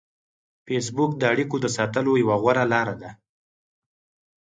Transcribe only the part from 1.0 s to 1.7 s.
د اړیکو د